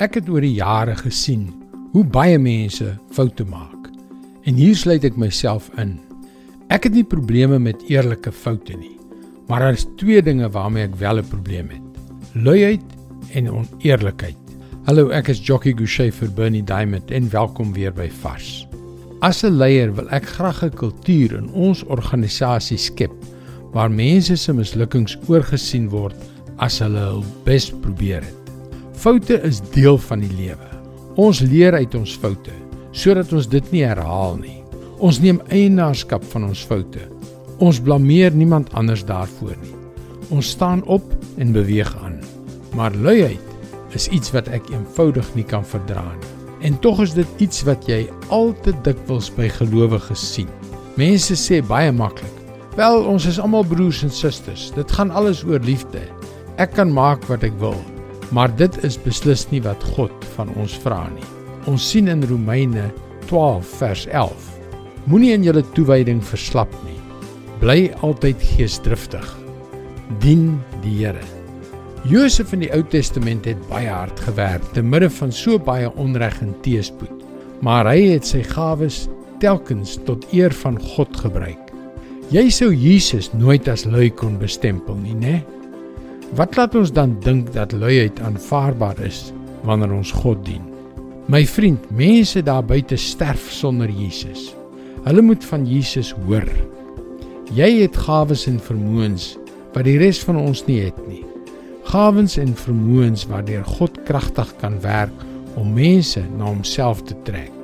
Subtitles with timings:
[0.00, 1.50] Ek het oor die jare gesien
[1.92, 3.90] hoe baie mense foute maak.
[4.48, 5.98] En hier sluit ek myself in.
[6.72, 8.94] Ek het nie probleme met eerlike foute nie,
[9.50, 12.00] maar daar is twee dinge waarmee ek wel 'n probleem het.
[12.32, 12.86] Luiheid
[13.34, 14.40] en oneerlikheid.
[14.86, 18.66] Hallo, ek is Jockey Gouchee vir Bernie Diamond en welkom weer by Vars.
[19.20, 23.12] As 'n leier wil ek graag 'n kultuur in ons organisasie skep
[23.72, 26.16] waar mense se mislukkings oorgesien word
[26.56, 28.39] as hulle hul bes probeer het.
[29.00, 30.66] Foute is deel van die lewe.
[31.16, 32.52] Ons leer uit ons foute
[32.92, 34.58] sodat ons dit nie herhaal nie.
[35.00, 37.06] Ons neem eienaarskap van ons foute.
[37.64, 39.72] Ons blameer niemand anders daarvoor nie.
[40.36, 41.06] Ons staan op
[41.40, 42.18] en beweeg aan.
[42.76, 46.32] Maar luiheid is iets wat ek eenvoudig nie kan verdra nie.
[46.68, 50.50] En tog is dit iets wat jy al te dikwels by gelowiges sien.
[51.00, 52.36] Mense sê baie maklik:
[52.76, 54.68] "Wel, ons is almal broers en susters.
[54.76, 56.04] Dit gaan alles oor liefde.
[56.58, 57.80] Ek kan maak wat ek wil."
[58.30, 61.26] Maar dit is beslis nie wat God van ons vra nie.
[61.70, 62.90] Ons sien in Romeine
[63.26, 64.46] 12 vers 11:
[65.10, 66.98] Moenie in julle toewyding verslap nie.
[67.60, 69.26] Bly altyd geesdriftig.
[70.22, 71.24] Dien die Here.
[72.08, 76.38] Josef in die Ou Testament het baie hard gewerk te midde van so baie onreg
[76.40, 77.12] en teëspoed,
[77.60, 79.04] maar hy het sy gawes
[79.42, 81.60] telkens tot eer van God gebruik.
[82.32, 85.40] Jy sou Jesus nooit as lui kon bestempel nie, né?
[85.40, 85.59] Nee?
[86.38, 89.32] Wat laat ons dan dink dat luiheid aanvaarbaar is
[89.66, 90.62] wanneer ons God dien?
[91.26, 94.52] My vriend, mense daar buite sterf sonder Jesus.
[95.02, 96.46] Hulle moet van Jesus hoor.
[97.50, 99.32] Jy het gawes en vermoëns
[99.74, 101.24] wat die res van ons nie het nie.
[101.90, 105.26] Gawes en vermoëns waardeur God kragtig kan werk
[105.58, 107.54] om mense na homself te trek.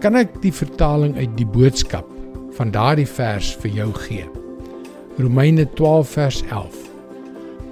[0.00, 2.08] Kan ek die vertaling uit die boodskap
[2.56, 4.28] van daardie vers vir jou gee?
[5.20, 6.87] Romeine 12 vers 11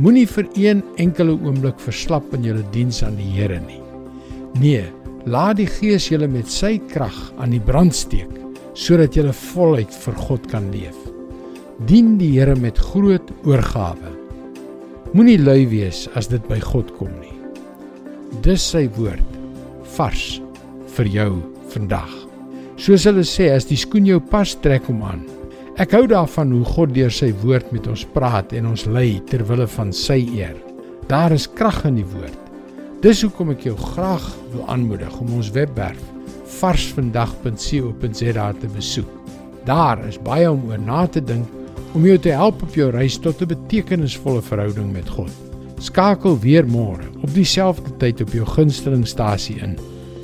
[0.00, 3.82] Moenie vir een enkele oomblik verslap in julle diens aan die Here nie.
[4.56, 4.86] Nee,
[5.28, 8.30] laat die Gees julle met sy krag aan die brand steek
[8.80, 10.96] sodat julle voluit vir God kan leef.
[11.90, 14.14] Dien die Here met groot oorgawe.
[15.12, 17.36] Moenie lui wees as dit by God kom nie.
[18.46, 19.36] Dis sy woord
[19.98, 20.38] vars
[20.96, 21.30] vir jou
[21.74, 22.12] vandag.
[22.80, 25.26] Soos hulle sê, as die skoen jou pas, trek hom aan.
[25.80, 29.40] Ek hou daarvan hoe God deur sy woord met ons praat en ons lei ter
[29.48, 30.58] wille van sy eer.
[31.08, 32.36] Daar is krag in die woord.
[33.00, 36.02] Dis hoekom ek jou graag wil aanmoedig om ons webwerf
[36.58, 39.08] varsvandag.co.za te besoek.
[39.64, 41.48] Daar is baie om oor na te dink
[41.96, 45.32] om jou te help op jou reis tot 'n betekenisvolle verhouding met God.
[45.80, 49.78] Skakel weer môre op dieselfde tyd op jou gunstelingstasie in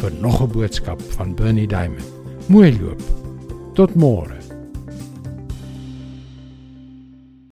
[0.00, 2.08] vir nog 'n boodskap van Bernie Diamond.
[2.48, 3.02] Mooi loop.
[3.74, 4.41] Tot môre.